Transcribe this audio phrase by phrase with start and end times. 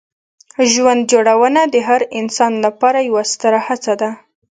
[0.71, 4.09] ژوند جوړونه د هر انسان لپاره یوه ستره هڅه ده.